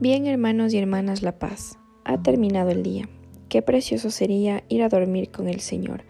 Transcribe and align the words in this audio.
Bien 0.00 0.28
hermanos 0.28 0.72
y 0.74 0.78
hermanas 0.78 1.22
La 1.22 1.40
Paz, 1.40 1.76
ha 2.04 2.22
terminado 2.22 2.70
el 2.70 2.84
día. 2.84 3.08
Qué 3.48 3.62
precioso 3.62 4.12
sería 4.12 4.62
ir 4.68 4.84
a 4.84 4.88
dormir 4.88 5.32
con 5.32 5.48
el 5.48 5.58
Señor. 5.58 6.04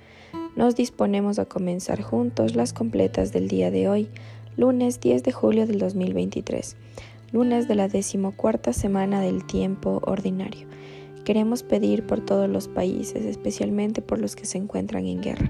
Nos 0.56 0.76
disponemos 0.76 1.38
a 1.38 1.46
comenzar 1.46 2.02
juntos 2.02 2.54
las 2.54 2.74
completas 2.74 3.32
del 3.32 3.48
día 3.48 3.70
de 3.70 3.88
hoy, 3.88 4.10
lunes 4.58 5.00
10 5.00 5.22
de 5.22 5.32
julio 5.32 5.66
del 5.66 5.78
2023, 5.78 6.76
lunes 7.32 7.66
de 7.66 7.76
la 7.76 7.88
decimocuarta 7.88 8.74
semana 8.74 9.22
del 9.22 9.46
tiempo 9.46 10.02
ordinario. 10.04 10.68
Queremos 11.24 11.62
pedir 11.62 12.04
por 12.04 12.22
todos 12.22 12.46
los 12.46 12.68
países, 12.68 13.24
especialmente 13.24 14.02
por 14.02 14.18
los 14.18 14.36
que 14.36 14.44
se 14.44 14.58
encuentran 14.58 15.06
en 15.06 15.22
guerra. 15.22 15.48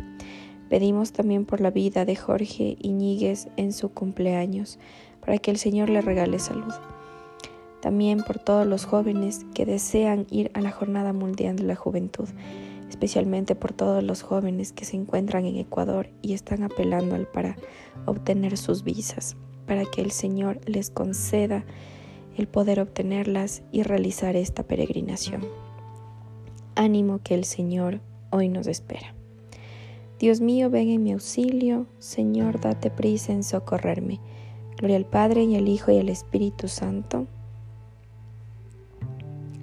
Pedimos 0.69 1.11
también 1.11 1.45
por 1.45 1.61
la 1.61 1.73
vida 1.73 2.05
de 2.05 2.15
Jorge 2.15 2.77
Iñiguez 2.79 3.48
en 3.57 3.73
su 3.73 3.89
cumpleaños, 3.89 4.79
para 5.19 5.39
que 5.39 5.51
el 5.51 5.57
Señor 5.57 5.91
le 5.91 6.02
regale 6.02 6.39
salud. 6.39 6.73
También 7.80 8.23
por 8.23 8.38
todos 8.38 8.66
los 8.66 8.84
jóvenes 8.84 9.46
que 9.55 9.64
desean 9.64 10.27
ir 10.30 10.50
a 10.55 10.60
la 10.60 10.70
Jornada 10.70 11.12
Mundial 11.12 11.56
de 11.56 11.64
la 11.64 11.77
Juventud, 11.77 12.28
especialmente 12.88 13.54
por 13.54 13.73
todos 13.73 14.02
los 14.02 14.23
jóvenes 14.23 14.73
que 14.73 14.84
se 14.84 14.96
encuentran 14.96 15.46
en 15.46 15.56
Ecuador 15.56 16.10
y 16.23 16.32
están 16.32 16.62
apelando 16.62 17.14
al 17.14 17.27
para 17.27 17.56
obtener 18.06 18.56
sus 18.56 18.82
visas, 18.82 19.37
para 19.66 19.84
que 19.84 20.01
el 20.01 20.10
Señor 20.10 20.60
les 20.66 20.91
conceda 20.91 21.64
el 22.37 22.48
poder 22.48 22.80
obtenerlas 22.80 23.62
y 23.73 23.82
realizar 23.82 24.37
esta 24.37 24.62
peregrinación. 24.62 25.42
Ánimo 26.74 27.20
que 27.23 27.34
el 27.34 27.45
Señor 27.45 28.01
hoy 28.30 28.48
nos 28.48 28.66
espera. 28.66 29.15
Dios 30.18 30.40
mío, 30.40 30.68
ven 30.68 30.88
en 30.88 31.02
mi 31.02 31.12
auxilio, 31.12 31.87
Señor, 31.98 32.60
date 32.60 32.90
prisa 32.90 33.32
en 33.32 33.45
socorrerme. 33.45 34.20
Gloria 34.76 34.96
al 34.96 35.06
Padre 35.06 35.45
y 35.45 35.56
al 35.56 35.68
Hijo 35.68 35.92
y 35.92 35.98
al 35.98 36.09
Espíritu 36.09 36.66
Santo. 36.66 37.26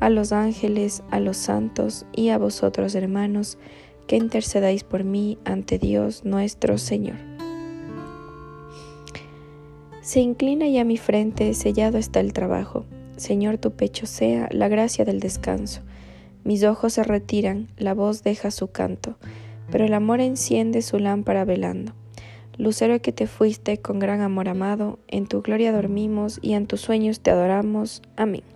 a 0.00 0.10
los 0.10 0.32
ángeles, 0.32 1.02
a 1.10 1.20
los 1.20 1.36
santos 1.36 2.06
y 2.12 2.28
a 2.30 2.38
vosotros 2.38 2.94
hermanos, 2.94 3.58
que 4.06 4.16
intercedáis 4.16 4.84
por 4.84 5.04
mí 5.04 5.38
ante 5.44 5.78
Dios 5.78 6.24
nuestro 6.24 6.78
Señor. 6.78 7.16
Se 10.00 10.20
inclina 10.20 10.68
ya 10.68 10.84
mi 10.84 10.98
frente, 10.98 11.52
sellado 11.54 11.98
está 11.98 12.20
el 12.20 12.32
trabajo. 12.32 12.84
Señor, 13.16 13.58
tu 13.58 13.72
pecho 13.72 14.06
sea 14.06 14.48
la 14.52 14.68
gracia 14.68 15.04
del 15.04 15.18
descanso. 15.18 15.80
Mis 16.44 16.62
ojos 16.62 16.92
se 16.92 17.02
retiran, 17.02 17.66
la 17.76 17.92
voz 17.92 18.22
deja 18.22 18.52
su 18.52 18.68
canto, 18.68 19.16
pero 19.68 19.84
el 19.84 19.94
amor 19.94 20.20
enciende 20.20 20.82
su 20.82 21.00
lámpara 21.00 21.44
velando. 21.44 21.92
Lucero 22.56 23.02
que 23.02 23.12
te 23.12 23.26
fuiste 23.26 23.78
con 23.78 23.98
gran 23.98 24.20
amor 24.20 24.48
amado, 24.48 25.00
en 25.08 25.26
tu 25.26 25.42
gloria 25.42 25.72
dormimos 25.72 26.38
y 26.40 26.52
en 26.52 26.66
tus 26.66 26.82
sueños 26.82 27.20
te 27.20 27.32
adoramos. 27.32 28.00
Amén. 28.16 28.55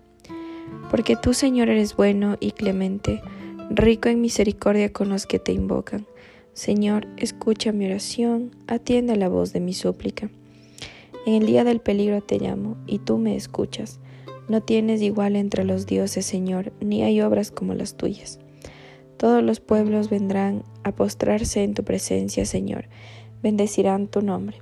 Porque 0.91 1.15
tú, 1.15 1.33
Señor, 1.33 1.69
eres 1.69 1.95
bueno 1.95 2.35
y 2.41 2.51
clemente, 2.51 3.21
rico 3.69 4.09
en 4.09 4.19
misericordia 4.19 4.91
con 4.91 5.07
los 5.07 5.25
que 5.25 5.39
te 5.39 5.53
invocan. 5.53 6.05
Señor, 6.51 7.07
escucha 7.15 7.71
mi 7.71 7.85
oración, 7.85 8.51
atiende 8.67 9.15
la 9.15 9.29
voz 9.29 9.53
de 9.53 9.61
mi 9.61 9.73
súplica. 9.73 10.29
En 11.25 11.35
el 11.35 11.45
día 11.45 11.63
del 11.63 11.79
peligro 11.79 12.21
te 12.21 12.39
llamo, 12.39 12.75
y 12.87 12.99
tú 12.99 13.17
me 13.17 13.37
escuchas. 13.37 14.01
No 14.49 14.61
tienes 14.61 15.01
igual 15.01 15.37
entre 15.37 15.63
los 15.63 15.85
dioses, 15.85 16.25
Señor, 16.25 16.73
ni 16.81 17.03
hay 17.03 17.21
obras 17.21 17.51
como 17.51 17.73
las 17.73 17.95
tuyas. 17.95 18.39
Todos 19.15 19.41
los 19.41 19.61
pueblos 19.61 20.09
vendrán 20.09 20.63
a 20.83 20.91
postrarse 20.91 21.63
en 21.63 21.73
tu 21.73 21.85
presencia, 21.85 22.43
Señor. 22.45 22.89
Bendecirán 23.41 24.07
tu 24.07 24.21
nombre. 24.21 24.57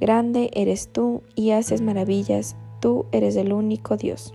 Grande 0.00 0.50
eres 0.52 0.88
tú 0.92 1.22
y 1.34 1.50
haces 1.50 1.80
maravillas. 1.80 2.54
Tú 2.80 3.06
eres 3.10 3.34
el 3.34 3.52
único 3.52 3.96
Dios. 3.96 4.34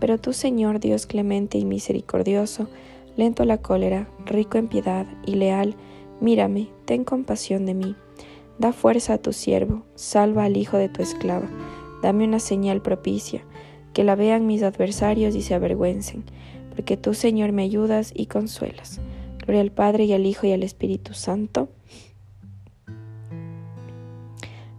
Pero 0.00 0.18
tú, 0.18 0.32
Señor 0.32 0.80
Dios 0.80 1.06
clemente 1.06 1.58
y 1.58 1.64
misericordioso, 1.64 2.68
lento 3.16 3.42
a 3.42 3.46
la 3.46 3.58
cólera, 3.58 4.08
rico 4.24 4.58
en 4.58 4.68
piedad 4.68 5.06
y 5.26 5.34
leal, 5.34 5.74
mírame, 6.20 6.68
ten 6.84 7.04
compasión 7.04 7.66
de 7.66 7.74
mí. 7.74 7.96
Da 8.58 8.72
fuerza 8.72 9.14
a 9.14 9.18
tu 9.18 9.32
siervo, 9.32 9.84
salva 9.94 10.44
al 10.44 10.56
hijo 10.56 10.76
de 10.76 10.88
tu 10.88 11.02
esclava, 11.02 11.48
dame 12.02 12.24
una 12.24 12.38
señal 12.38 12.82
propicia, 12.82 13.44
que 13.92 14.04
la 14.04 14.14
vean 14.14 14.46
mis 14.46 14.62
adversarios 14.62 15.34
y 15.34 15.42
se 15.42 15.54
avergüencen, 15.54 16.24
porque 16.74 16.96
tú, 16.96 17.14
Señor, 17.14 17.52
me 17.52 17.62
ayudas 17.62 18.12
y 18.14 18.26
consuelas. 18.26 19.00
Gloria 19.38 19.62
al 19.62 19.72
Padre 19.72 20.04
y 20.04 20.12
al 20.12 20.26
Hijo 20.26 20.46
y 20.46 20.52
al 20.52 20.62
Espíritu 20.62 21.14
Santo. 21.14 21.68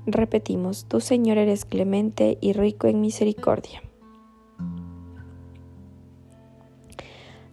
Repetimos, 0.05 0.85
tú 0.85 1.01
Señor 1.01 1.37
eres 1.37 1.65
clemente 1.65 2.37
y 2.39 2.53
rico 2.53 2.87
en 2.87 3.01
misericordia. 3.01 3.81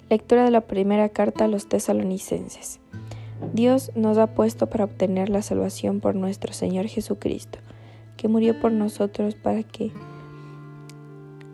Lectura 0.09 0.45
de 0.45 0.53
la 0.53 0.61
primera 0.61 1.09
carta 1.09 1.47
a 1.47 1.49
los 1.49 1.69
tesalonicenses. 1.69 2.79
Dios 3.53 3.91
nos 3.97 4.19
ha 4.19 4.29
puesto 4.29 4.69
para 4.69 4.85
obtener 4.85 5.29
la 5.29 5.43
salvación 5.43 5.99
por 5.99 6.15
nuestro 6.15 6.53
Señor 6.53 6.87
Jesucristo, 6.87 7.59
que 8.17 8.29
murió 8.29 8.61
por 8.61 8.71
nosotros 8.71 9.35
para 9.35 9.65
que, 9.65 9.91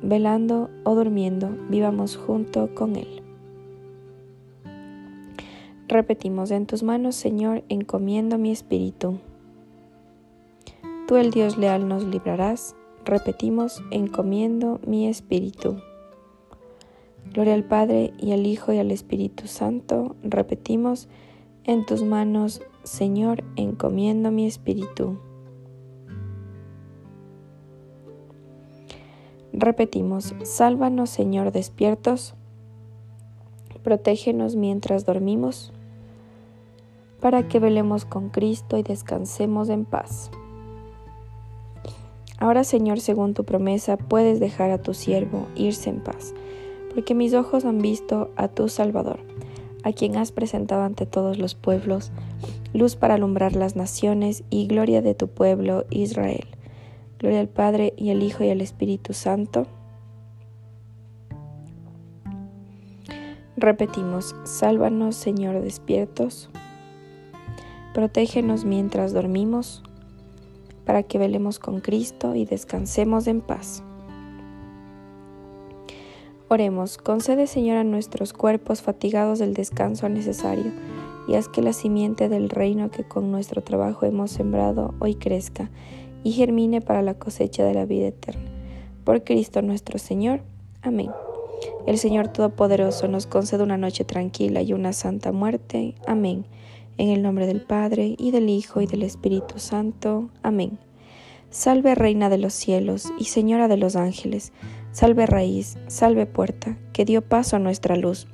velando 0.02 0.68
o 0.84 0.94
durmiendo, 0.94 1.48
vivamos 1.70 2.18
junto 2.18 2.74
con 2.74 2.96
Él. 2.96 3.22
Repetimos, 5.88 6.50
en 6.50 6.66
tus 6.66 6.82
manos, 6.82 7.16
Señor, 7.16 7.64
encomiendo 7.70 8.36
mi 8.36 8.50
espíritu. 8.50 9.18
Tú, 11.08 11.16
el 11.16 11.30
Dios 11.30 11.56
leal, 11.56 11.88
nos 11.88 12.04
librarás. 12.04 12.76
Repetimos, 13.06 13.82
encomiendo 13.90 14.78
mi 14.86 15.08
espíritu. 15.08 15.80
Gloria 17.32 17.54
al 17.54 17.64
Padre 17.64 18.12
y 18.18 18.32
al 18.32 18.46
Hijo 18.46 18.72
y 18.72 18.78
al 18.78 18.90
Espíritu 18.90 19.46
Santo. 19.46 20.16
Repetimos, 20.22 21.08
en 21.64 21.86
tus 21.86 22.02
manos, 22.02 22.62
Señor, 22.82 23.44
encomiendo 23.56 24.30
mi 24.30 24.46
espíritu. 24.46 25.18
Repetimos, 29.52 30.34
sálvanos, 30.42 31.10
Señor, 31.10 31.52
despiertos. 31.52 32.34
Protégenos 33.82 34.56
mientras 34.56 35.04
dormimos 35.04 35.72
para 37.20 37.46
que 37.46 37.60
velemos 37.60 38.04
con 38.04 38.30
Cristo 38.30 38.76
y 38.76 38.82
descansemos 38.82 39.68
en 39.68 39.84
paz. 39.84 40.30
Ahora, 42.38 42.64
Señor, 42.64 42.98
según 42.98 43.34
tu 43.34 43.44
promesa, 43.44 43.96
puedes 43.96 44.40
dejar 44.40 44.72
a 44.72 44.82
tu 44.82 44.94
siervo 44.94 45.46
irse 45.54 45.90
en 45.90 46.00
paz, 46.00 46.34
porque 46.94 47.14
mis 47.14 47.34
ojos 47.34 47.64
han 47.64 47.78
visto 47.78 48.30
a 48.36 48.48
tu 48.48 48.68
Salvador, 48.68 49.20
a 49.84 49.92
quien 49.92 50.16
has 50.16 50.32
presentado 50.32 50.82
ante 50.82 51.06
todos 51.06 51.38
los 51.38 51.54
pueblos, 51.54 52.12
luz 52.72 52.96
para 52.96 53.14
alumbrar 53.14 53.56
las 53.56 53.76
naciones 53.76 54.44
y 54.50 54.66
gloria 54.66 55.02
de 55.02 55.14
tu 55.14 55.28
pueblo 55.28 55.84
Israel. 55.90 56.46
Gloria 57.18 57.40
al 57.40 57.48
Padre 57.48 57.94
y 57.96 58.10
al 58.10 58.22
Hijo 58.22 58.44
y 58.44 58.50
al 58.50 58.60
Espíritu 58.60 59.12
Santo. 59.12 59.66
Repetimos, 63.56 64.34
sálvanos 64.44 65.14
Señor 65.14 65.60
despiertos, 65.60 66.50
protégenos 67.94 68.64
mientras 68.64 69.12
dormimos, 69.12 69.82
para 70.84 71.04
que 71.04 71.18
velemos 71.18 71.60
con 71.60 71.80
Cristo 71.80 72.34
y 72.34 72.44
descansemos 72.44 73.28
en 73.28 73.40
paz. 73.40 73.84
Oremos, 76.52 76.98
concede 76.98 77.46
Señor 77.46 77.78
a 77.78 77.82
nuestros 77.82 78.34
cuerpos 78.34 78.82
fatigados 78.82 79.38
del 79.38 79.54
descanso 79.54 80.10
necesario, 80.10 80.70
y 81.26 81.32
haz 81.36 81.48
que 81.48 81.62
la 81.62 81.72
simiente 81.72 82.28
del 82.28 82.50
reino 82.50 82.90
que 82.90 83.04
con 83.04 83.32
nuestro 83.32 83.62
trabajo 83.62 84.04
hemos 84.04 84.32
sembrado 84.32 84.92
hoy 84.98 85.14
crezca 85.14 85.70
y 86.22 86.32
germine 86.32 86.82
para 86.82 87.00
la 87.00 87.14
cosecha 87.14 87.64
de 87.64 87.72
la 87.72 87.86
vida 87.86 88.08
eterna. 88.08 88.50
Por 89.02 89.24
Cristo 89.24 89.62
nuestro 89.62 89.98
Señor. 89.98 90.42
Amén. 90.82 91.10
El 91.86 91.96
Señor 91.96 92.28
Todopoderoso 92.28 93.08
nos 93.08 93.26
concede 93.26 93.62
una 93.62 93.78
noche 93.78 94.04
tranquila 94.04 94.60
y 94.60 94.74
una 94.74 94.92
santa 94.92 95.32
muerte. 95.32 95.94
Amén. 96.06 96.44
En 96.98 97.08
el 97.08 97.22
nombre 97.22 97.46
del 97.46 97.62
Padre, 97.62 98.14
y 98.18 98.30
del 98.30 98.50
Hijo, 98.50 98.82
y 98.82 98.86
del 98.86 99.04
Espíritu 99.04 99.58
Santo. 99.58 100.28
Amén. 100.42 100.78
Salve 101.52 101.94
Reina 101.94 102.30
de 102.30 102.38
los 102.38 102.54
cielos 102.54 103.12
y 103.18 103.24
Señora 103.24 103.68
de 103.68 103.76
los 103.76 103.94
ángeles, 103.94 104.52
salve 104.92 105.26
raíz, 105.26 105.76
salve 105.88 106.26
puerta, 106.26 106.76
que 106.92 107.04
dio 107.04 107.22
paso 107.22 107.56
a 107.56 107.58
nuestra 107.58 107.96
luz. 107.96 108.28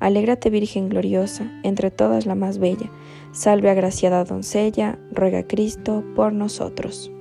Alégrate 0.00 0.50
Virgen 0.50 0.88
gloriosa, 0.88 1.50
entre 1.62 1.90
todas 1.90 2.26
la 2.26 2.34
más 2.34 2.58
bella, 2.58 2.90
salve 3.32 3.70
agraciada 3.70 4.24
doncella, 4.24 4.98
ruega 5.12 5.46
Cristo 5.46 6.02
por 6.16 6.32
nosotros. 6.32 7.12